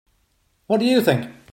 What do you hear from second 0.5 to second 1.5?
Who do you think?